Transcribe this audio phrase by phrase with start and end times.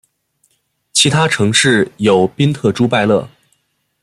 [0.93, 3.29] 其他城市有宾特朱拜勒。